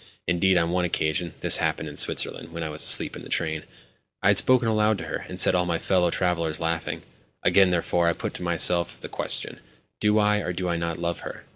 [0.25, 3.65] Indeed, on one occasion (this happened in Switzerland, when I was asleep in the train)
[4.23, 7.03] I had spoken aloud to her, and set all my fellow travellers laughing.
[7.43, 9.59] Again, therefore, I put to myself the question:
[9.99, 11.43] "Do I, or do I not love her?"